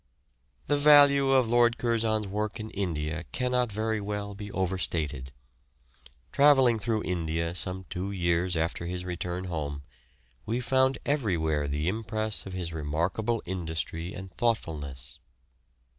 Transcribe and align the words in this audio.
The 0.65 0.79
value 0.79 1.29
of 1.29 1.47
Lord 1.47 1.77
Curzon's 1.77 2.25
work 2.25 2.59
in 2.59 2.71
India 2.71 3.23
cannot 3.31 3.71
very 3.71 4.01
well 4.01 4.33
be 4.33 4.51
overstated. 4.51 5.31
Travelling 6.31 6.79
through 6.79 7.03
India 7.03 7.53
some 7.53 7.85
two 7.87 8.11
years 8.11 8.57
after 8.57 8.87
his 8.87 9.05
return 9.05 9.43
home, 9.43 9.83
we 10.43 10.59
found 10.59 10.97
everywhere 11.05 11.67
the 11.67 11.87
impress 11.87 12.47
of 12.47 12.53
his 12.53 12.73
remarkable 12.73 13.43
industry 13.45 14.11
and 14.15 14.33
thoughtfulness. 14.33 15.19